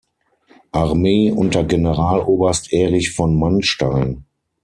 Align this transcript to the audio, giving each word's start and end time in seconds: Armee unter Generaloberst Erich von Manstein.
Armee 0.71 1.31
unter 1.31 1.63
Generaloberst 1.63 2.73
Erich 2.73 3.11
von 3.13 3.37
Manstein. 3.37 4.25